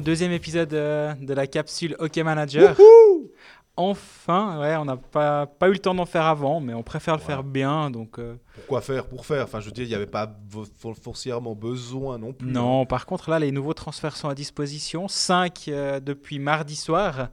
[0.00, 2.76] Deuxième épisode euh, de la capsule Hockey Manager.
[3.76, 7.14] enfin, ouais, on n'a pas, pas eu le temps d'en faire avant, mais on préfère
[7.14, 7.90] le faire bien.
[7.90, 9.44] Donc, euh, Pourquoi faire pour faire?
[9.44, 10.30] Enfin, je veux dire, il n'y avait pas
[11.02, 12.50] forcément besoin non plus.
[12.50, 15.08] non, par contre, là, les nouveaux transferts sont à disposition.
[15.08, 15.70] 5
[16.02, 17.28] depuis mardi soir.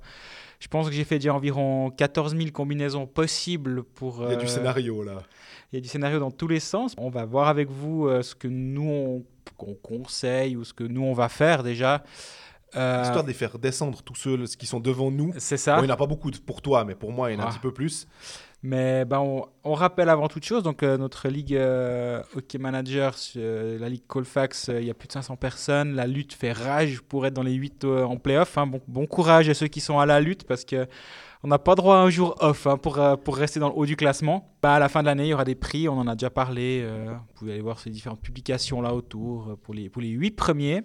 [0.60, 4.24] Je pense que j'ai fait déjà environ 14 000 combinaisons possibles pour.
[4.24, 5.22] Il y a du euh, scénario là.
[5.72, 6.96] Il y a du scénario dans tous les sens.
[6.98, 9.24] On va voir avec vous euh, ce que nous on,
[9.58, 12.04] qu'on conseille ou ce que nous on va faire déjà.
[12.76, 15.34] Euh, Histoire de les faire descendre tous ceux qui sont devant nous.
[15.38, 15.76] c'est ça.
[15.78, 17.42] Bon, il n'y en a pas beaucoup pour toi, mais pour moi, il y en
[17.42, 17.52] a un Ah.
[17.52, 18.08] petit peu plus.
[18.64, 23.16] Mais ben, on, on rappelle avant toute chose, donc euh, notre ligue euh, Hockey Manager,
[23.36, 25.94] euh, la ligue Colfax, il y a plus de 500 personnes.
[25.94, 28.58] La lutte fait rage pour être dans les 8 en playoff.
[28.58, 28.66] hein.
[28.66, 30.88] Bon, bon courage à ceux qui sont à la lutte parce que
[31.44, 33.86] on n'a pas droit à un jour off hein, pour, pour rester dans le haut
[33.86, 34.52] du classement.
[34.64, 36.32] Bah, à la fin de l'année, il y aura des prix, on en a déjà
[36.32, 36.84] parlé.
[37.08, 40.82] vous pouvez aller voir ces différentes publications là autour pour les, pour les 8 premiers.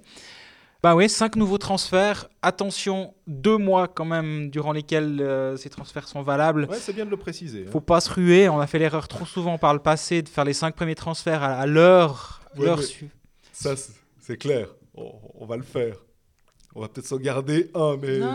[0.82, 2.28] Bah oui, 5 nouveaux transferts.
[2.40, 6.66] Attention, deux mois quand même durant lesquels euh, ces transferts sont valables.
[6.70, 7.64] Ouais, c'est bien de le préciser.
[7.66, 7.70] hein.
[7.70, 8.48] Faut pas se ruer.
[8.48, 11.42] On a fait l'erreur trop souvent par le passé de faire les cinq premiers transferts
[11.42, 12.40] à, à l'heure.
[12.56, 13.10] Ouais, l'heure su-
[13.52, 14.68] Ça, c'est- c'est clair.
[14.94, 15.96] On, on va le faire.
[16.74, 18.18] On va peut-être s'en garder un, mais.
[18.18, 18.32] Non,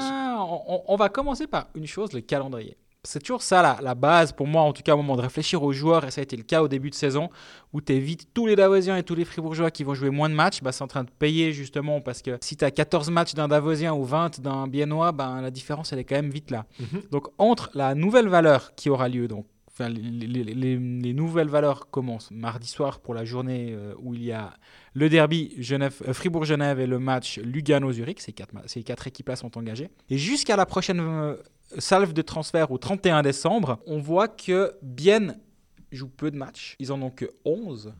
[0.67, 2.77] on, on va commencer par une chose, le calendrier.
[3.05, 5.63] C'est toujours ça la, la base pour moi, en tout cas au moment de réfléchir
[5.63, 7.29] aux joueurs, et ça a été le cas au début de saison,
[7.73, 10.35] où tu évites tous les Davosiens et tous les Fribourgeois qui vont jouer moins de
[10.35, 13.33] matchs, bah, c'est en train de payer justement, parce que si tu as 14 matchs
[13.33, 16.65] d'un Davosien ou 20 d'un Biennois, bah, la différence elle est quand même vite là.
[16.79, 17.01] Mhm.
[17.11, 21.49] Donc entre la nouvelle valeur qui aura lieu, donc enfin, les, les- les- les nouvelles
[21.49, 24.53] valeurs commencent mardi soir pour la journée euh, où il y a
[24.93, 28.21] le derby Genève, euh, Fribourg-Genève et le match Lugano-Zurich.
[28.21, 29.89] Ces quatre, ces quatre équipes-là sont engagées.
[30.09, 31.35] Et jusqu'à la prochaine euh,
[31.77, 35.39] salve de transfert au 31 décembre, on voit que Bienne
[35.91, 36.75] joue peu de matchs.
[36.79, 37.93] Ils en ont que 11,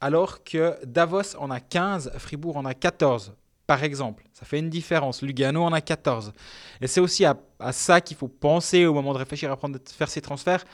[0.00, 3.34] alors que Davos en a 15, Fribourg en a 14.
[3.66, 5.22] Par exemple, ça fait une différence.
[5.22, 6.32] Lugano en a 14.
[6.80, 7.36] Et c'est aussi à,
[7.72, 10.64] ça qu'il faut penser au moment de réfléchir à prendre, faire ces transferts.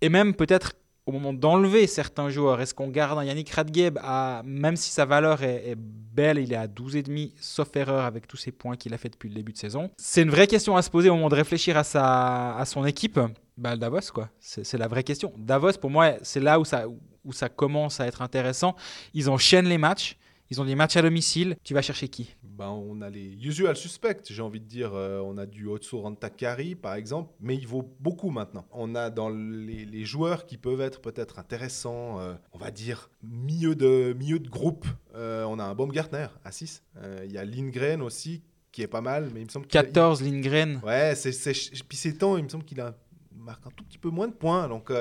[0.00, 0.74] Et même peut-être
[1.06, 2.60] au moment d'enlever certains joueurs?
[2.60, 3.98] Est-ce qu'on garde un Yannick Radgeb
[4.44, 8.52] même si sa valeur est, belle, il est à 12,5, sauf erreur avec tous ses
[8.52, 9.90] points qu'il a fait depuis le début de saison?
[9.96, 12.84] C'est une vraie question à se poser au moment de réfléchir à, sa, à son
[12.84, 13.20] équipe.
[13.56, 14.28] Bah, Davos, quoi.
[14.38, 15.32] C'est c'est la vraie question.
[15.38, 16.86] Davos, pour moi, c'est là où ça,
[17.24, 18.76] où ça commence à être intéressant.
[19.14, 20.16] Ils enchaînent les matchs.
[20.50, 21.56] Ils ont des matchs à domicile.
[21.64, 22.36] Tu vas chercher qui?
[22.44, 24.92] Ben, on a les usual suspects, j'ai envie de dire.
[24.94, 28.64] Euh, on a du Otso Rantakari, par exemple, mais il vaut beaucoup maintenant.
[28.72, 33.10] On a dans les, les joueurs qui peuvent être peut-être intéressants, euh, on va dire
[33.22, 34.86] milieu de, milieu de groupe.
[35.16, 36.82] Euh, on a un Baumgartner à 6.
[36.98, 38.40] Euh, Il y a Lindgren aussi,
[38.70, 40.80] qui est pas mal, mais il me semble qu'il a- 14, Lindgren.
[40.84, 41.52] Ouais, c'est, c'est,
[41.88, 42.94] puis ces temps, il me semble qu'il a
[43.34, 44.68] marque un tout petit peu moins de points.
[44.68, 44.92] Donc,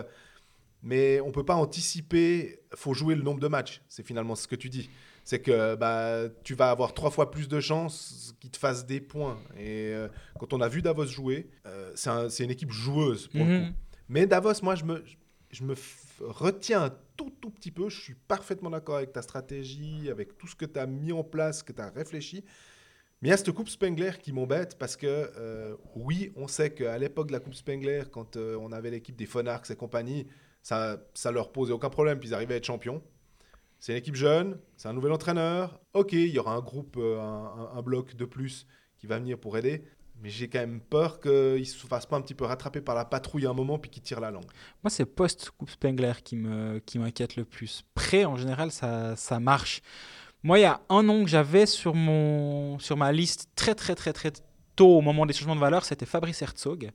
[0.83, 2.59] mais on peut pas anticiper.
[2.75, 3.81] faut jouer le nombre de matchs.
[3.87, 4.89] C'est finalement ce que tu dis.
[5.27, 9.01] C'est que bah, tu vas avoir trois fois plus de chances qu'ils te fassent des
[9.01, 9.37] points.
[9.57, 10.07] Et euh,
[10.39, 13.51] quand on a vu Davos jouer, euh, c'est, un- c'est une équipe joueuse pour le
[13.59, 13.65] Mhm.
[13.69, 13.73] coup.
[14.07, 15.03] Mais Davos, moi, je me,
[15.49, 15.73] je me
[16.21, 17.89] retiens un tout, tout petit peu.
[17.89, 21.23] Je suis parfaitement d'accord avec ta stratégie, avec tout ce que tu as mis en
[21.23, 22.43] place, que tu as réfléchi.
[23.21, 26.71] Mais il y a cette Coupe Spengler qui m'embête parce que, euh, oui, on sait
[26.71, 30.27] qu'à l'époque de la Coupe Spengler, quand on avait l'équipe des Fonarks et compagnie,
[30.61, 33.01] ça, ça leur posait aucun problème, puis ils arrivaient à être champions.
[33.79, 35.79] C'est une équipe jeune, c'est un nouvel entraîneur.
[35.93, 38.65] Ok, il y aura un groupe, euh, un, bloc de plus
[38.97, 39.83] qui va venir pour aider.
[40.21, 42.95] Mais j'ai quand même peur qu'ils ne se fassent pas un petit peu rattraper par
[42.95, 44.49] la patrouille à un moment puis qu'ils tirent la langue.
[44.81, 47.83] Moi, c'est post-Coupe Spengler qui m'inquiète le plus.
[47.93, 49.81] Pré, en général, ça, ça marche.
[50.41, 51.93] Moi, il y a un nom que j'avais sur,
[52.79, 54.31] sur ma liste très, très, très, très
[54.75, 56.91] tôt au moment des changements de valeur, c'était Fabrice Herzog,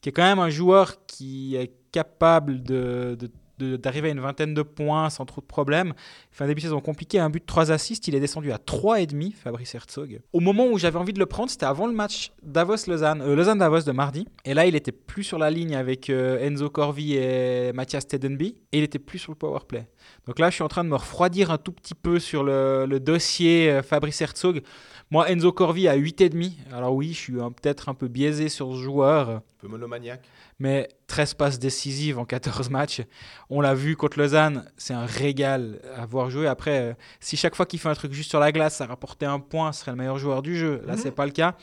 [0.00, 3.16] qui est quand même un joueur qui est capable de-
[3.62, 5.94] d'arriver à une vingtaine de points sans trop de problèmes.
[6.38, 8.08] Un début de saison compliqué, un but, 3 assists.
[8.08, 10.20] Il est descendu à 3,5, Fabrice Herzog.
[10.32, 13.82] Au moment où j'avais envie de le prendre, c'était avant le match Davos-Lausanne, euh, Lausanne-Davos
[13.82, 14.26] de mardi.
[14.46, 18.56] Et là, il était plus sur la ligne avec euh, Enzo Corvi et Mathias Tedenby.
[18.72, 19.86] Et il était plus sur le power play.
[20.26, 22.86] Donc là, je suis en train de me refroidir un tout petit peu sur le,
[22.86, 24.62] le dossier euh, Fabrice Herzog.
[25.10, 26.52] Moi, Enzo Corvi à 8,5.
[26.72, 29.28] Alors oui, je suis un- peut-être un peu biaisé sur ce joueur.
[29.30, 30.22] Un peu monomaniaque.
[30.60, 33.02] Mais 13 passes décisives en 14 matchs.
[33.48, 36.46] On l'a vu contre Lausanne, c'est un régal à voir jouer.
[36.46, 39.26] Après, euh, si chaque fois qu'il fait un truc juste sur la glace, ça rapportait
[39.26, 40.82] un point, ce serait le meilleur joueur du jeu.
[40.86, 40.98] Là, Mhm.
[41.02, 41.56] c'est pas le cas.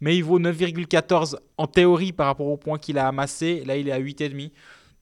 [0.00, 3.62] Mais il vaut 9,14 en théorie par rapport aux points qu'il a amassés.
[3.66, 4.52] Là, il est à 8,5.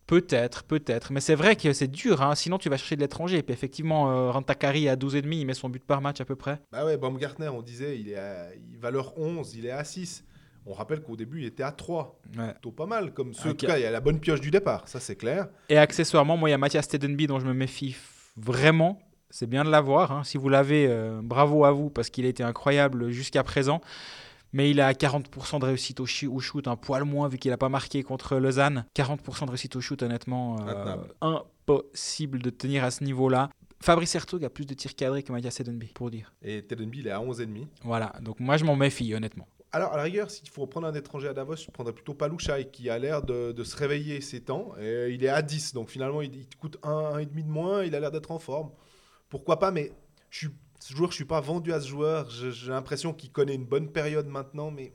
[0.06, 1.12] Peut-être, peut-être.
[1.12, 2.21] Mais c'est vrai que c'est dur.
[2.23, 2.35] hein.
[2.35, 3.39] Sinon, tu vas chercher de l'étranger.
[3.39, 6.37] Et puis effectivement, euh, Rantakari à 12,5, il met son but par match à peu
[6.37, 6.61] près.
[6.73, 10.25] Bah ouais, Baumgartner, on disait, il est à il- valeur 11, il est à 6.
[10.67, 12.19] On rappelle qu'au début, il était à 3.
[12.39, 12.53] Ouais.
[12.53, 13.12] Plutôt pas mal.
[13.12, 13.59] Comme ceux, en Ok.
[13.59, 15.49] tout cas, il y a la bonne pioche du départ, ça c'est clair.
[15.69, 17.97] Et accessoirement, moi, il y a Mathias Tedenby dont je me méfie
[18.37, 18.99] vraiment.
[19.31, 20.12] c'est bien de l'avoir.
[20.12, 20.23] hein.
[20.23, 23.81] Si vous l'avez, euh, bravo à vous parce qu'il a été incroyable jusqu'à présent.
[24.55, 27.69] Mais il a 40% de réussite au, shoot, un poil moins vu qu'il n'a pas
[27.69, 28.87] marqué contre Lausanne.
[28.95, 33.51] 40% de réussite au shoot, honnêtement, euh, impossible de tenir à ce niveau-là.
[33.83, 36.33] Fabrice Hertog a plus de tirs cadrés que Mathias Edenby, pour dire.
[36.41, 37.67] Et Tedenby, il est à 11,5.
[37.83, 39.49] Voilà, donc moi je m'en méfie, honnêtement.
[39.73, 42.69] Alors, à la rigueur, s'il faut prendre un étranger à Davos, je prendrais plutôt Palouchai,
[42.71, 44.73] qui a l'air de, de se réveiller ces temps.
[44.81, 47.83] Et il est à 10, donc finalement, il, il te coûte 1,5 de moins.
[47.83, 48.71] Il a l'air d'être en forme.
[49.29, 49.91] Pourquoi pas, mais
[50.31, 50.49] je suis,
[50.86, 52.28] ce joueur, je suis pas vendu à ce joueur.
[52.31, 54.92] J'ai l'impression qu'il connaît une bonne période maintenant, mais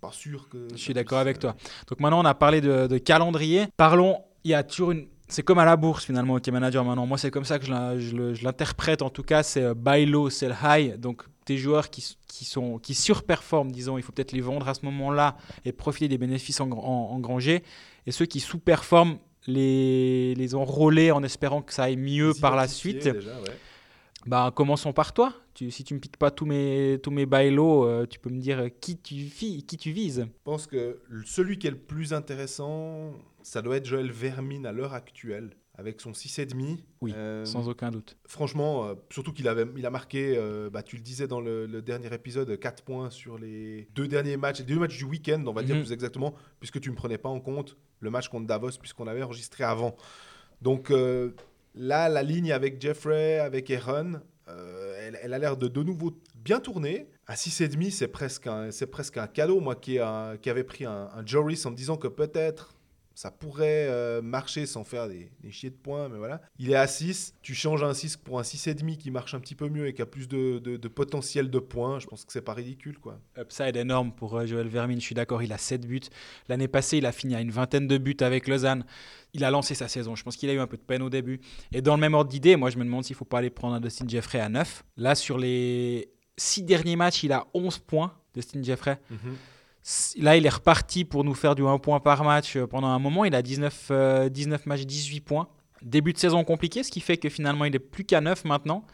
[0.00, 0.68] pas sûr que.
[0.72, 1.54] Je suis d'accord avec toi.
[1.88, 3.66] Donc maintenant, on a parlé de, de calendrier.
[3.76, 5.06] Parlons, il y a toujours une.
[5.28, 7.06] C'est comme à la bourse finalement, OK Manager maintenant.
[7.06, 9.02] Moi, c'est comme ça que je l'interprète.
[9.02, 10.94] En tout cas, c'est euh, buy low, sell high.
[11.00, 14.68] Donc, des joueurs qui, s- qui, sont, qui surperforment, disons, il faut peut-être les vendre
[14.68, 17.64] à ce moment-là et profiter des bénéfices engr- en- engrangés.
[18.06, 19.18] Et ceux qui sous-performent,
[19.48, 23.02] les, les enrôler en espérant que ça aille mieux Les par la suite.
[23.08, 23.58] déjà, ouais.
[24.26, 25.32] Bah, commençons par toi.
[25.54, 28.58] Tu, si tu me piques pas tous mes, tous mes euh, tu peux me dire
[28.60, 30.26] euh, qui tu, fi- qui tu vises.
[30.26, 33.12] Je pense que celui qui est le plus intéressant,
[33.42, 36.78] ça doit être Joël Vermine à l'heure actuelle, avec son 6,5.
[37.00, 38.16] Oui, Euh, Sans aucun doute.
[38.26, 40.36] Franchement, euh, surtout qu'il avait, il a marqué,
[40.72, 44.36] bah, tu le disais dans le, le dernier épisode, 4 points sur les deux derniers
[44.36, 45.82] matchs, les deux matchs du week-end, on va dire Mhm.
[45.82, 49.06] plus exactement, puisque tu ne me prenais pas en compte le match contre Davos, puisqu'on
[49.06, 49.96] avait enregistré avant.
[50.60, 50.90] Donc
[51.76, 56.60] là, la ligne avec Jeffrey, avec Aaron, euh, elle, a l'air de de nouveau bien
[56.60, 57.08] tourner.
[57.26, 59.60] À 6,5, c'est presque, un- presque un cadeau.
[59.60, 62.74] Moi qui avait pris un, un Joris en me disant que peut-être
[63.16, 66.42] ça pourrait euh, marcher sans faire des, des chiers de points, mais voilà.
[66.58, 69.54] Il est à 6, tu changes un 6 pour un 6,5 qui marche un petit
[69.54, 71.98] peu mieux et qui a plus de, de- de potentiel de points.
[71.98, 73.18] Je pense que c'est pas ridicule, quoi.
[73.38, 76.00] Upside énorme pour euh, Joël Vermine, je suis d'accord, il a 7 buts.
[76.48, 78.84] L'année passée, il a fini à une vingtaine de buts avec Lausanne.
[79.32, 80.14] Il a lancé sa saison.
[80.14, 81.40] Je pense qu'il a eu un peu de peine au début.
[81.72, 83.50] Et dans le même ordre d'idée, moi je me demande s'il ne faut pas aller
[83.50, 84.84] prendre un Dustin Jeffrey à 9.
[84.98, 88.98] Là, sur les 6 derniers matchs, il a 11 points, Dustin Jeffrey.
[89.10, 89.18] S-
[90.18, 92.98] Là, il est reparti pour nous faire du 1 point par match euh, pendant un
[92.98, 93.24] moment.
[93.24, 95.48] Il a 19, euh, 19 matchs, 18 points.
[95.82, 98.84] Début de saison compliqué, ce qui fait que finalement, il est plus qu'à 9 maintenant.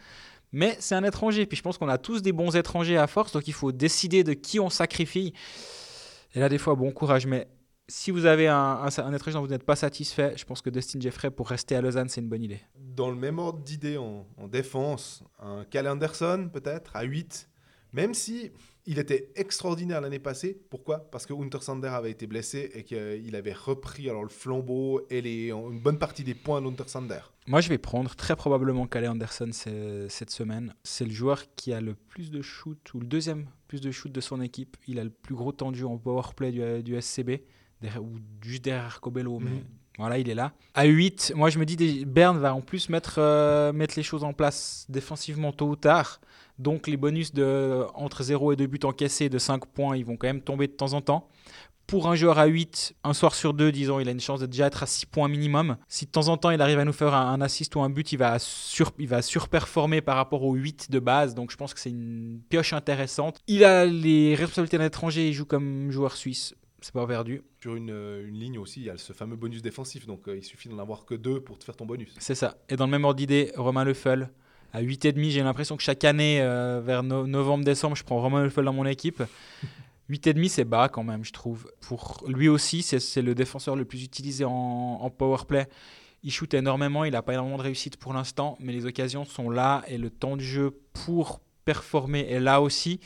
[0.51, 1.47] Mais c'est un étranger.
[1.47, 3.31] Puis je pense qu'on a tous des bons étrangers à force.
[3.31, 5.33] Donc il faut décider de qui on sacrifie.
[6.35, 7.25] Et là, des fois, bon courage.
[7.25, 7.47] Mais
[7.87, 11.31] si vous avez un, étranger dont vous n'êtes pas satisfait, je pense que Dustin Jeffrey,
[11.31, 12.61] pour rester à Lausanne, c'est une bonne idée.
[12.77, 17.49] Dans le même ordre d'idée en, en défense, un Cal Anderson peut-être à 8,
[17.93, 18.51] même si
[18.85, 20.59] il était extraordinaire l'année passée.
[20.69, 20.99] Pourquoi?
[21.11, 25.51] Parce que Untersander avait été blessé et qu'il avait repris alors le flambeau et les,
[25.51, 27.19] une bonne partie des points d'Untersander.
[27.47, 30.73] Moi, je vais prendre très probablement Calais Anderson ce- cette semaine.
[30.83, 34.11] C'est le joueur qui a le plus de shoot, ou le deuxième plus de shoot
[34.11, 34.75] de son équipe.
[34.87, 37.41] Il a le plus gros tendu en powerplay du, du SCB,
[37.81, 39.63] derrière- ou juste derrière Cobello, mais.
[39.99, 40.53] Voilà, il est là.
[40.73, 44.23] À 8, moi je me dis, Berne va en plus mettre, euh, mettre les choses
[44.23, 46.19] en place défensivement tôt ou tard.
[46.59, 50.17] Donc les bonus de, entre 0 et 2 buts encaissés de 5 points, ils vont
[50.17, 51.27] quand même tomber de temps en temps.
[51.85, 54.45] Pour un joueur à 8, un soir sur deux, disons, il a une chance de
[54.45, 55.75] déjà être à 6 points minimum.
[55.89, 57.89] Si de temps en temps il arrive à nous faire un, un assist ou un
[57.89, 61.35] but, il va, sur, il va surperformer par rapport aux 8 de base.
[61.35, 63.39] Donc je pense que c'est une pioche intéressante.
[63.47, 66.55] Il a les responsabilités d'un étranger, il joue comme joueur suisse.
[66.83, 67.41] C'est pas perdu.
[67.61, 70.35] Sur une, euh, une ligne aussi, il y a ce fameux bonus défensif, donc euh,
[70.35, 72.13] il suffit d'en avoir que deux pour te faire ton bonus.
[72.19, 72.57] C'est ça.
[72.67, 74.29] Et dans le même ordre d'idée, Romain Leffel,
[74.73, 78.65] à 8,5, j'ai l'impression que chaque année, euh, vers no- novembre-décembre, je prends Romain Leffel
[78.65, 79.23] dans mon équipe.
[80.09, 81.71] 8,5, c'est bas quand même, je trouve.
[81.79, 85.67] Pour lui aussi, c'est le défenseur le plus utilisé en, en powerplay.
[86.23, 89.49] Il shoot énormément, il n'a pas énormément de réussite pour l'instant, mais les occasions sont
[89.49, 92.99] là et le temps de jeu pour performer est là aussi.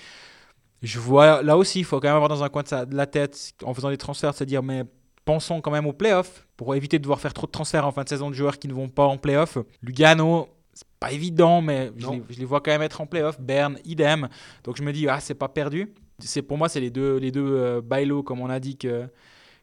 [0.83, 2.95] Je vois là aussi, il faut quand même avoir dans un coin de, sa- de
[2.95, 4.83] la tête, en faisant des transferts, de se dire, mais
[5.25, 8.03] pensons quand même aux playoffs pour éviter de devoir faire trop de transferts en fin
[8.03, 9.57] de saison de joueurs qui ne vont pas en playoffs.
[9.81, 13.39] Lugano, c'est pas évident, mais je les, je les vois quand même être en playoffs.
[13.41, 14.29] Berne, idem.
[14.63, 15.93] Donc je me dis, ah, c'est pas perdu.
[16.19, 19.07] C'est pour moi, c'est les deux, les deux euh, bailo, comme on a dit, que,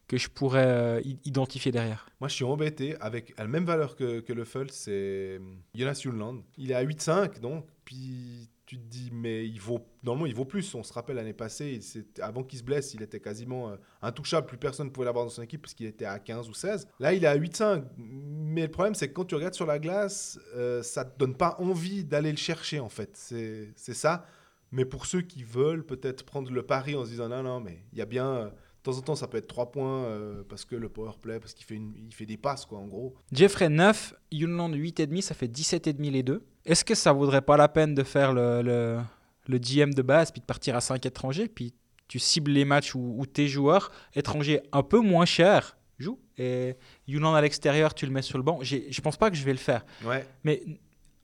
[0.07, 2.07] que je pourrais euh, identifier derrière.
[2.21, 5.39] Moi, je suis embêté avec à la même valeur que, que le Full, c'est euh,
[5.73, 6.43] Jonas Junland.
[6.57, 10.45] Il est à 8,5, donc, puis tu te dis, mais il vaut, normalement, il vaut
[10.45, 10.73] plus.
[10.73, 11.79] On se rappelle l'année passée,
[12.19, 14.47] avant qu'il se blesse, il était quasiment euh, intouchable.
[14.47, 16.87] Plus personne ne pouvait l'avoir dans son équipe parce qu'il était à 15 ou 16.
[16.99, 17.83] Là, il est à 8,5.
[17.97, 21.35] Mais le problème, c'est que quand tu regardes sur la glace, euh, ça te donne
[21.35, 23.11] pas envie d'aller le chercher, en fait.
[23.15, 24.25] C'est ça.
[24.71, 27.83] Mais pour ceux qui veulent peut-être prendre le pari en se disant, non, non, mais
[27.93, 28.27] il y a bien.
[28.27, 30.07] euh, de temps en temps, ça peut être 3 points
[30.47, 31.81] parce que le power play, parce qu'il fait,
[32.11, 33.15] fait des passes, quoi, en gros.
[33.31, 36.43] Jeffrey 9, Yunland 8,5, ça fait 17,5 les deux.
[36.65, 38.99] Est-ce que ça vaudrait pas la peine de faire le, le,
[39.47, 41.73] le GM de base puis de partir à 5 étrangers puis
[42.07, 46.75] tu cibles les matchs où, où tes joueurs étrangers un peu moins chers jouent et
[47.07, 48.59] Yunland à l'extérieur tu le mets sur le banc.
[48.61, 49.85] Je pense pas que je vais le faire.
[50.03, 50.27] Ouais.
[50.43, 50.61] Mais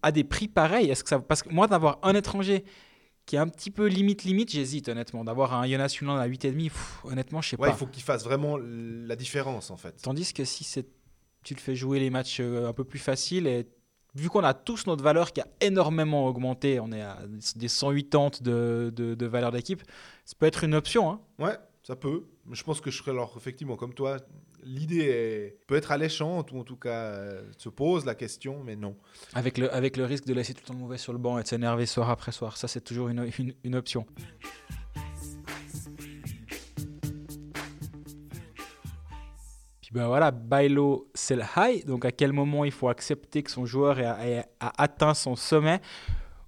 [0.04, 2.64] à des prix pareils Est-ce que ça parce que moi d'avoir un étranger
[3.28, 6.54] qui est un petit peu limite limite, j'hésite honnêtement d'avoir un Jonas Huland à 8,5
[6.56, 7.76] pff, honnêtement, je sais Ouais, pas.
[7.76, 10.02] il faut qu'il fasse vraiment la différence en fait.
[10.02, 10.88] Tandis que si c'est
[11.44, 13.68] tu le fais jouer les matchs euh, un peu plus faciles et
[14.16, 17.20] vu qu'on a tous notre valeur qui a énormément augmenté, on est à
[17.56, 19.84] des 180 de, de, de valeur d'équipe,
[20.26, 21.12] ça peut être une option.
[21.12, 21.22] Hein.
[21.40, 22.26] Ouais, ça peut.
[22.46, 24.18] Mais je pense que je serais alors effectivement comme toi.
[24.64, 28.96] L'idée peut être alléchante ou en tout cas euh, se pose la question, mais non.
[29.34, 31.40] Avec le, avec le risque de laisser tout le temps le mauvais sur le banc
[31.40, 32.58] et de s'énerver soir après soir.
[32.58, 34.06] Ça, c'est toujours une, une, une option.
[39.92, 41.86] Puis ben voilà, Bailo, c'est le high.
[41.86, 44.46] Donc à quel moment il faut accepter que son joueur a,
[44.82, 45.82] atteint son sommet?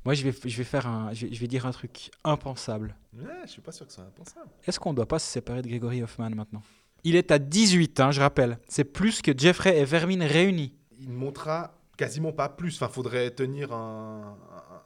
[0.05, 2.95] Moi, je vais, je vais faire un, je vais, je vais dire un truc impensable.
[3.17, 4.49] Ouais, je suis pas sûr que c'est impensable.
[4.65, 6.61] Est-ce qu'on ne doit pas se séparer de Gregory Hoffman maintenant?
[7.05, 8.57] Il est à 18, hein, je rappelle.
[8.69, 10.73] C'est plus que Jeffrey et Vermin réunis.
[10.99, 12.75] Il ne montera quasiment pas plus.
[12.75, 14.37] Enfin, faudrait tenir un,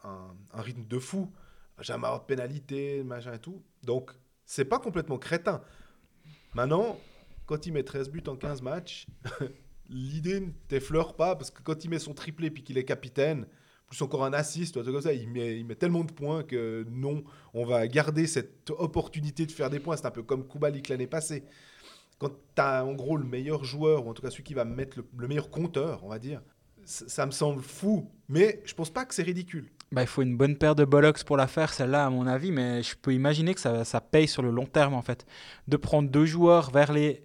[0.03, 1.31] un- un- un rythme de fou.
[1.79, 3.61] Jamais avoir de pénalité, machin et tout.
[3.83, 4.11] Donc,
[4.45, 5.61] c'est pas complètement crétin.
[6.55, 6.97] Maintenant,
[7.47, 9.07] quand il met 13 buts en 15 matchs,
[9.89, 13.47] l'idée ne t'effleure pas parce que quand il met son triplé puis qu'il est capitaine,
[13.87, 16.85] plus encore un assist, truc comme ça, il met, il met tellement de points que
[16.89, 17.23] non,
[17.53, 19.95] on va garder cette opportunité de faire des points.
[19.95, 21.45] C'est un peu comme Kubalik l'année passée.
[22.19, 24.65] Quand tu as en gros le meilleur joueur, ou en tout cas celui qui va
[24.65, 26.41] mettre le, le meilleur compteur, on va dire,
[26.83, 28.11] ça, ça me semble fou.
[28.27, 29.69] Mais je pense pas que c'est ridicule.
[29.93, 32.51] Bah, il faut une bonne paire de bollocks pour la faire, celle-là, à mon avis,
[32.51, 35.25] mais je peux imaginer que ça, ça paye sur le long terme, en fait.
[35.69, 37.23] De prendre deux joueurs vers les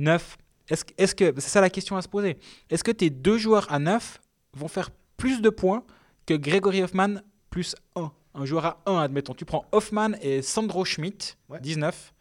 [0.00, 0.36] 9.
[0.68, 2.38] Est-ce que, c'est ça la question à se poser
[2.70, 4.20] Est-ce que tes deux joueurs à 9
[4.54, 5.84] vont faire plus de points
[6.26, 7.16] que Gregory Hoffman
[7.50, 9.34] plus 1 Un joueur à 1, admettons.
[9.34, 11.60] Tu prends Hoffman et Sandro Schmidt, Ouais.
[11.60, 12.14] 19,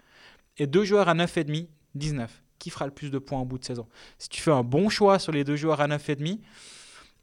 [0.58, 2.44] et deux joueurs à 9,5, 19.
[2.58, 3.88] Qui fera le plus de points au bout de saison?
[4.18, 6.40] Si tu fais un bon choix sur les deux joueurs à 9,5,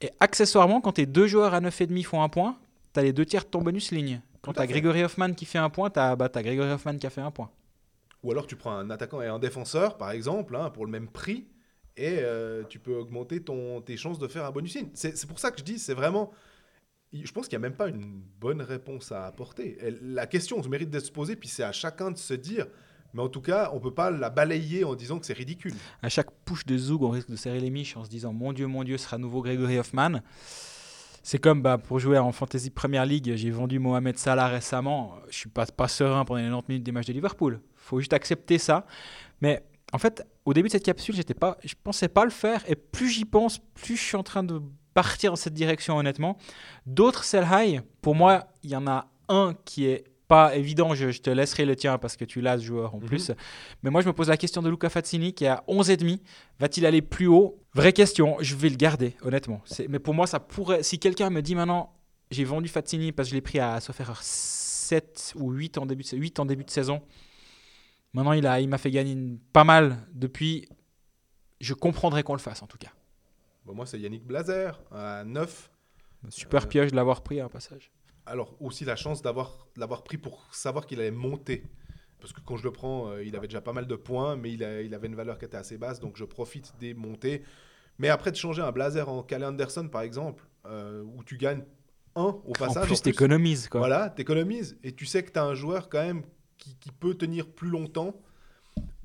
[0.00, 2.56] et accessoirement, quand tes deux joueurs à 9,5 font un point,
[2.94, 4.20] tu as les deux tiers de ton bonus ligne.
[4.42, 4.66] Quand tu as.
[4.66, 7.50] Gregory Hoffman qui fait un point, tu as, Gregory Hoffman qui a fait un point.
[8.26, 11.06] Ou alors tu prends un attaquant et un défenseur, par exemple, hein, pour le même
[11.06, 11.46] prix,
[11.96, 13.40] et euh, tu peux augmenter
[13.84, 14.88] tes chances de faire un bonus in.
[14.94, 16.32] C'est pour ça que je dis, c'est vraiment...
[17.12, 19.78] Je pense qu'il n'y a même pas une bonne réponse à apporter.
[20.02, 22.66] La question se mérite d'être posée, puis c'est à chacun de se dire.
[23.14, 25.74] Mais en tout cas, on peut pas la balayer en disant que c'est ridicule.
[26.02, 28.52] À chaque push de Zoug, on risque de serrer les miches en se disant Mon
[28.52, 30.20] Dieu, mon Dieu, ce sera nouveau Gregory Hoffman.
[31.22, 35.14] C'est comme bah, pour jouer en Fantasy Premier League, j'ai vendu Mohamed Salah récemment.
[35.30, 37.60] Je suis pas, pas serein pendant les 90 minutes des matchs de Liverpool.
[37.86, 38.86] Faut juste accepter ça.
[39.40, 39.62] Mais
[39.92, 42.64] en fait, au début de cette capsule, j'étais pas, je pensais pas le faire.
[42.68, 44.60] Et plus j'y pense, plus je suis en train de
[44.94, 46.36] partir dans cette direction, honnêtement.
[46.86, 50.94] D'autres sell high, pour moi, il y en a un qui est pas évident.
[50.94, 53.06] Je, je te laisserai le tien parce que tu l'as, ce joueur en Mhm.
[53.06, 53.30] plus.
[53.82, 56.20] Mais moi, je me pose la question de Luca Fazzini qui est à 11,5.
[56.58, 57.60] Va-t-il aller plus haut?
[57.74, 58.36] Vraie question.
[58.40, 59.60] Je vais le garder, honnêtement.
[59.88, 60.82] Mais pour moi, ça pourrait.
[60.82, 61.92] Si quelqu'un me dit maintenant,
[62.32, 65.86] j'ai vendu Fazzini parce que je l'ai pris à, sauf erreur, 7 ou 8 en
[65.86, 67.02] début de, 8 en début de saison.
[68.16, 70.66] Maintenant, il a- il m'a fait gagner une- pas mal depuis.
[71.60, 72.90] Je comprendrais qu'on le fasse, en tout cas.
[73.66, 75.70] Bon, moi, c'est Yannick Blazer à 9.
[76.30, 77.92] Super Euh, pioche de l'avoir pris, un passage.
[78.24, 81.62] Alors, aussi la chance d'avoir l'avoir pris pour savoir qu'il allait monter.
[82.18, 84.50] Parce que quand je le prends, euh, il avait déjà pas mal de points, mais
[84.50, 87.42] il, a- il avait une valeur qui était assez basse, donc je profite des montées.
[87.98, 91.64] Mais après, de changer un blazer en Calais Anderson, par exemple, euh, où tu gagnes
[92.16, 92.84] 1 au passage.
[92.84, 93.80] en plus, t'économises, quoi.
[93.80, 94.78] Voilà, t'économises.
[94.82, 96.22] Et tu sais que tu as un joueur quand même
[96.58, 98.20] qui, qui peut tenir plus longtemps.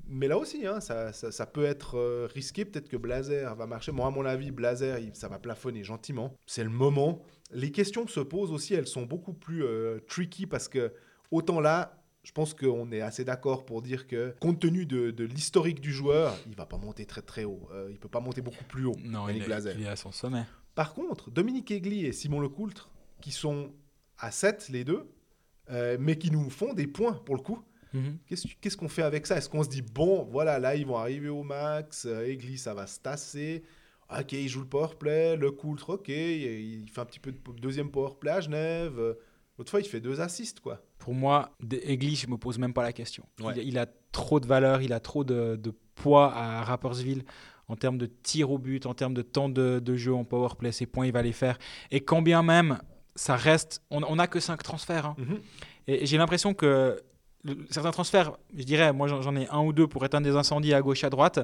[0.06, 2.64] Mais là aussi, hein, ça, ça- ça peut être euh, risqué.
[2.64, 3.92] Peut-être que Blazer va marcher.
[3.92, 6.34] Moi, à mon avis, Blazer, il- ça va plafonner gentiment.
[6.46, 7.22] C'est le moment.
[7.50, 10.92] Les questions se posent aussi, elles sont beaucoup plus euh, tricky parce que
[11.30, 15.24] autant là, je pense qu'on est assez d'accord pour dire que compte tenu de, de
[15.24, 17.68] l'historique du joueur, il va pas monter très très haut.
[17.72, 18.96] Euh, il peut pas monter beaucoup plus haut.
[19.04, 19.74] Non, il est, Blazer.
[19.78, 20.44] il est à son sommet.
[20.74, 22.90] Par contre, Dominique Egli et Simon Lecoultre,
[23.20, 23.72] qui sont
[24.18, 25.04] à 7 les deux,
[25.72, 27.58] euh, mais qui nous font des points pour le coup.
[27.92, 28.18] Mhm.
[28.60, 29.36] Qu'est-ce qu'on fait avec ça?
[29.36, 32.72] Est-ce qu'on se dit, bon, voilà, là, ils vont arriver au max, euh, Egli, ça
[32.74, 33.62] va se tasser.
[34.10, 37.90] Ok, il joue le powerplay, le Coultre, ok, il fait un petit peu de deuxième
[37.90, 38.98] powerplay à Genève.
[38.98, 39.14] euh,
[39.58, 40.82] L'autre fois, il fait deux assists, quoi.
[40.98, 43.24] Pour moi, Egli, je me pose même pas la question.
[43.40, 43.52] Ouais.
[43.56, 47.24] Il, il a trop de valeur, il a trop de, de poids à Rappersville
[47.68, 50.72] en termes de tir au but, en termes de temps de, de jeu en powerplay.
[50.72, 51.58] Ces points, il va les faire.
[51.90, 52.78] Et quand bien même,
[53.14, 53.82] ça reste.
[53.90, 55.06] On n'a que 5 transferts.
[55.06, 55.16] hein.
[55.86, 57.00] Et j'ai l'impression que
[57.44, 60.74] le- certains transferts, je dirais, moi j'en ai un ou deux pour éteindre des incendies
[60.74, 61.40] à gauche, à droite,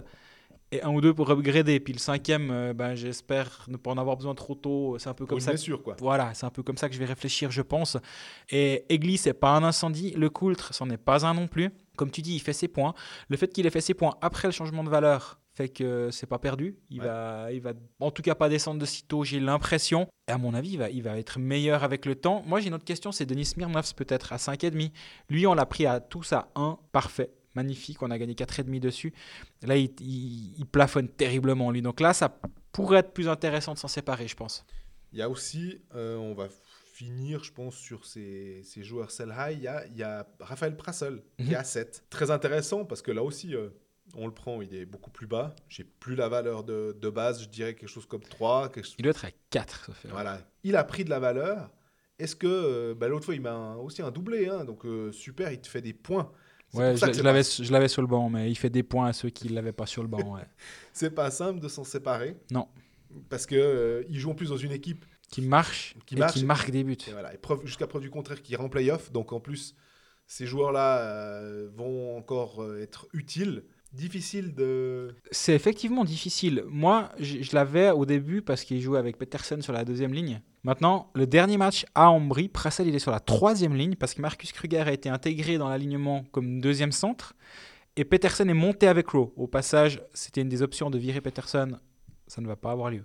[0.71, 1.81] et un ou deux pour upgrader.
[1.81, 4.97] Puis le cinquième, euh, ben, j'espère ne pas en avoir besoin trop tôt.
[4.99, 5.51] C'est un peu comme ça.
[5.53, 5.97] blessure, quoi.
[5.99, 7.97] Voilà, c'est un peu comme ça que je vais réfléchir, je pense.
[8.51, 10.13] Et Egli, c'est pas un incendie.
[10.13, 11.71] Le Coultre, c'en est pas un non plus.
[11.97, 12.95] Comme tu dis, il fait ses points.
[13.29, 16.29] Le fait qu'il ait fait ses points après le changement de valeur fait que c'est
[16.29, 16.77] pas perdu.
[16.89, 20.07] Il, va, il va en tout cas pas descendre de sitôt, j'ai l'impression.
[20.29, 22.45] Et à mon avis, il va, il va être meilleur avec le temps.
[22.47, 24.93] Moi, j'ai une autre question, c'est Denis Smirnovs peut-être à 5,5.
[25.29, 29.13] Lui, on l'a pris à tous à 1, parfait, magnifique, on a gagné 4,5 dessus.
[29.63, 31.83] Là, il, il, plafonne terriblement, lui.
[31.83, 32.39] Donc là, ça
[32.71, 34.65] pourrait être plus intéressant de s'en séparer, je pense.
[35.13, 36.47] Il y a aussi, euh, on va
[36.93, 39.57] finir, je pense, sur ces, ces joueurs sell high.
[39.57, 42.05] Il y a, il y a Raphaël Prassel, qui est à 7.
[42.11, 43.71] Très intéressant parce que là aussi, euh,
[44.17, 45.55] on le prend, il est beaucoup plus bas.
[45.69, 48.71] J'ai plus la valeur de, de, base, je dirais quelque chose comme 3.
[48.71, 48.89] Quelque...
[48.99, 50.09] Il doit être à 4, ça fait.
[50.09, 50.41] Voilà.
[50.65, 51.71] Il a pris de la valeur.
[52.19, 55.53] Est-ce que euh, bah, l'autre fois, il m'a aussi un doublé, hein, donc euh, super,
[55.53, 56.31] il te fait des points.
[56.75, 59.13] Ouais, je, je l'avais, je l'avais sur le banc, mais il fait des points à
[59.13, 60.35] ceux qui ne l'avaient pas sur le banc.
[60.35, 60.43] Ouais.
[60.93, 62.37] c'est pas simple de s'en séparer.
[62.51, 62.69] Non.
[63.31, 66.45] Parce qu'ils euh, ils jouent en plus dans une équipe qui marche qui et qui
[66.45, 66.97] marque des buts.
[67.07, 67.33] Et voilà,
[67.65, 69.13] jusqu'à preuve du contraire, qui rend playoff.
[69.13, 69.77] Donc en plus,
[70.27, 71.41] ces joueurs-là
[71.75, 75.15] vont encore être utiles difficile de.
[75.31, 76.65] C'est effectivement difficile.
[76.69, 80.41] Moi, je, l'avais au début parce qu'il jouait avec Peterson sur la deuxième ligne.
[80.65, 84.21] Maintenant, le dernier match à Ambry, Prassel il est sur la troisième ligne parce que
[84.21, 87.35] Marcus Kruger a été intégré dans l'alignement comme deuxième centre
[87.99, 89.33] et Peterson est monté avec Rowe.
[89.37, 91.79] Au passage, c'était une des options de virer Peterson.
[92.29, 93.05] Ça ne va pas avoir lieu.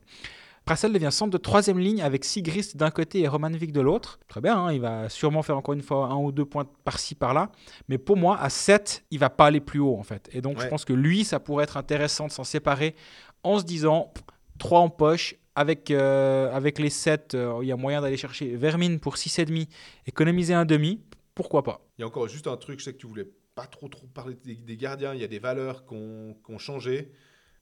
[0.65, 4.19] Prassel devient centre de troisième ligne avec Sigrist d'un côté et Romanvik de l'autre.
[4.29, 7.15] Très bien, hein, il va sûrement faire encore une fois un ou deux points par-ci
[7.15, 7.51] par-là.
[7.89, 10.29] Mais pour moi, à 7, il va pas aller plus haut en fait.
[10.31, 12.95] Et donc je pense que lui, ça pourrait être intéressant de s'en séparer
[13.43, 14.13] en se disant
[14.59, 15.35] 3 en poche.
[15.55, 19.67] Avec, euh, avec les 7, euh, il y a moyen d'aller chercher Vermine pour 6,5,
[20.07, 20.99] économiser un demi,
[21.35, 21.85] pourquoi pas.
[21.99, 24.07] Il y a encore juste un truc, je sais que tu voulais pas trop, trop
[24.07, 27.11] parler des, gardiens, il y a des valeurs qui ont changé.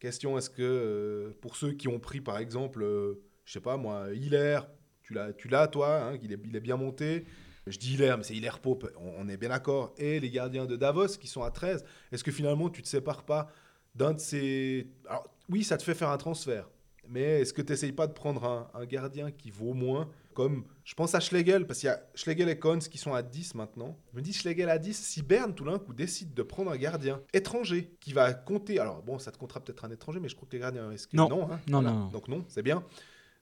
[0.01, 3.77] Question, est-ce que euh, pour ceux qui ont pris par exemple, euh, je sais pas
[3.77, 4.67] moi, Hilaire,
[5.03, 7.25] tu l'as, tu l'as toi, hein, il, est, bien monté.
[7.67, 9.93] Je dis Hilaire, mais c'est Hilaire Pope, on, est bien d'accord.
[9.99, 13.23] Et les gardiens de Davos qui sont à 13, est-ce que finalement tu te sépares
[13.23, 13.51] pas
[13.93, 14.87] d'un de ces.
[15.07, 16.67] Alors oui, ça te fait faire un transfert,
[17.07, 20.09] mais est-ce que tu n'essayes pas de prendre un, gardien qui vaut moins
[20.41, 23.21] comme je pense à Schlegel, parce qu'il y a Schlegel et Kohns qui sont à
[23.21, 23.95] 10 maintenant.
[24.11, 26.77] Je me dis Schlegel à 10, si Berne tout d'un coup décide de prendre un
[26.77, 30.35] gardien étranger qui va compter, alors bon, ça te comptera peut-être un étranger, mais je
[30.35, 31.13] crois que les gardiens risquent.
[31.13, 31.59] Non, non, hein.
[31.67, 32.83] non, non, Donc non, c'est bien.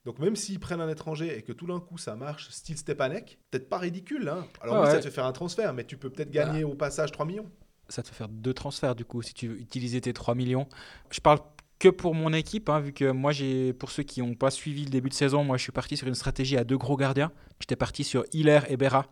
[0.04, 3.40] Donc même s'ils prennent un étranger et que tout d'un coup ça marche, style Stepanek,
[3.50, 4.28] peut-être pas ridicule.
[4.28, 6.76] Hein alors oui, ça te fait faire un transfert, mais tu peux peut-être gagner au
[6.76, 7.50] passage 3 millions.
[7.88, 10.68] Ça te fait faire deux transferts du coup si tu veux utiliser tes 3 millions.
[11.12, 11.40] Je parle
[11.80, 14.84] que pour mon équipe, hein, vu que moi, j'ai, pour ceux qui n'ont pas suivi
[14.84, 17.32] le début de saison, moi, je suis parti sur une stratégie à deux gros gardiens.
[17.60, 19.06] J'étais parti sur Hiller et Berra,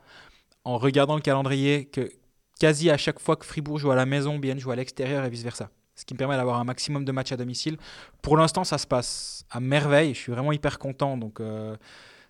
[0.65, 2.11] en regardant le calendrier que
[2.59, 5.29] quasi à chaque fois que Fribourg joue à la maison, Bien joue à l'extérieur et
[5.29, 5.69] vice-versa.
[5.95, 7.77] Ce qui me permet d'avoir un maximum de matchs à domicile.
[8.21, 10.13] Pour l'instant, ça se passe à merveille.
[10.13, 11.17] Je suis vraiment hyper content.
[11.17, 11.75] Donc, euh,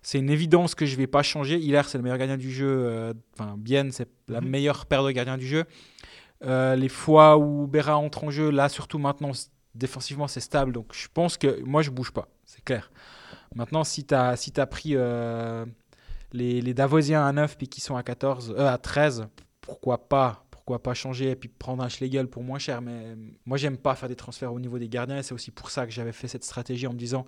[0.00, 1.58] c'est une évidence que je ne vais pas changer.
[1.58, 2.66] Hiller, c'est le meilleur gardien du jeu.
[2.66, 4.48] Euh, enfin, Bien, c'est la mhm.
[4.48, 5.64] meilleure paire de gardiens du jeu.
[6.44, 9.32] Euh, les fois où Berra entre en jeu, là, surtout maintenant,
[9.78, 10.72] défensivement, c'est stable.
[10.72, 12.28] Donc je pense que moi, je bouge pas.
[12.44, 12.90] C'est clair.
[13.54, 15.64] Maintenant, si tu as, si as pris euh,
[16.32, 19.28] les, les, Davosiens à 9 puis qui sont à, 14, euh, à 13,
[19.60, 22.82] pourquoi pas pourquoi pas changer et puis prendre un Schlegel pour moins cher?
[22.82, 25.16] Mais moi, j'aime pas faire des transferts au niveau des gardiens.
[25.16, 27.26] Et c'est aussi pour ça que j'avais fait cette stratégie en me disant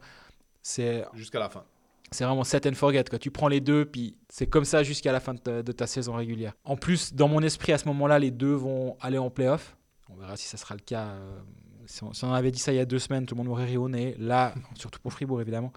[0.62, 1.06] c'est.
[1.14, 1.64] Jusqu'à la fin.
[2.10, 3.04] C'est vraiment set and forget.
[3.04, 5.72] Quand tu prends les deux, puis c'est comme ça jusqu'à la fin de ta, de
[5.72, 6.52] ta, saison régulière.
[6.64, 9.74] En plus, dans mon esprit, à ce moment-là, les deux vont aller en playoff.
[10.10, 11.40] On verra si ça sera le cas euh,
[11.90, 14.14] si on, avait dit ça il y a deux semaines, tout le monde aurait rionné.
[14.18, 15.72] Là, surtout pour Fribourg évidemment.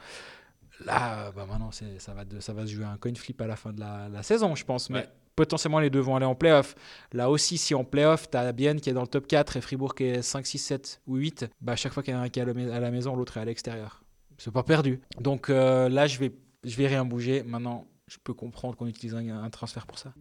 [0.86, 3.71] Là, bah maintenant, ça va, ça va se jouer un coin flip à la fin
[3.71, 4.89] de la, saison, je pense.
[4.89, 6.76] Mais potentiellement, les deux vont aller en playoff.
[7.13, 9.62] Là aussi, si en playoff, tu as Bienne qui est dans le top 4 et
[9.62, 12.23] Fribourg qui est 5, 6, 7 ou 8, bah, chaque fois qu'il y en a
[12.23, 14.04] un qui est à la maison, l'autre est à l'extérieur.
[14.38, 14.99] C'est pas perdu.
[15.19, 17.43] Donc euh, là, je vais, je vais rien bouger.
[17.43, 20.13] Maintenant, je peux comprendre qu'on utilise un transfert pour ça.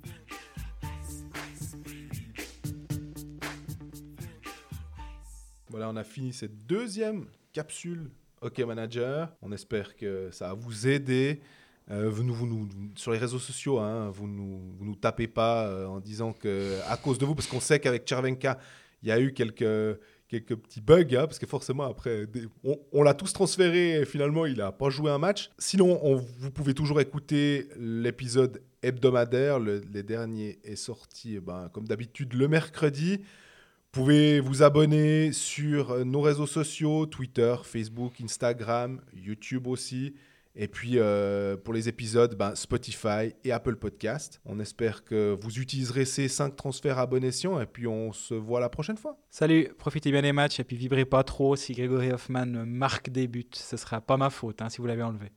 [5.72, 8.10] Voilà, on a fini cette deuxième capsule
[8.42, 9.34] OK Manager.
[9.40, 11.40] On espère que ça va vous aider.
[11.90, 15.28] Euh, nous, vous nous, sur les réseaux sociaux, hein, vous ne nous, vous nous tapez
[15.28, 18.58] pas euh, en disant que à cause de vous, parce qu'on sait qu'avec Chervenka,
[19.02, 22.26] il y a eu quelques, quelques petits bugs, hein, parce que forcément, après,
[22.92, 25.48] on, l'a tous transféré et finalement, il n'a pas joué un match.
[25.56, 29.58] Sinon, on, vous pouvez toujours écouter l'épisode hebdomadaire.
[29.58, 33.22] Le, les derniers est sorti, eh ben, comme d'habitude, le mercredi.
[33.94, 40.14] Vous pouvez vous abonner sur euh, nos réseaux sociaux, Twitter, Facebook, Instagram, YouTube aussi.
[40.56, 44.40] Et puis euh, pour les épisodes, ben, Spotify et Apple Podcast.
[44.46, 48.32] On espère que vous utiliserez ces 5 transferts à bon escient et puis on se
[48.32, 49.18] voit la prochaine fois.
[49.28, 53.28] Salut, profitez bien des matchs et puis vibrez pas trop si Grégory Hoffman marque des
[53.28, 53.44] buts.
[53.52, 55.30] Ce sera pas ma faute hein, si vous l'avez enlevé.